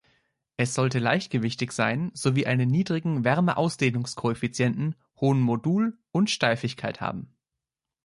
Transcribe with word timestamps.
Es 0.57 0.73
sollte 0.73 0.97
leichtgewichtig 0.97 1.71
sein 1.73 2.09
sowie 2.15 2.47
einen 2.47 2.69
niedrigen 2.71 3.23
Wärmeausdehnungskoeffizient, 3.23 4.97
hohen 5.17 5.39
Modul 5.41 5.95
und 6.09 6.31
Steifigkeit 6.31 7.01
haben. 7.01 7.35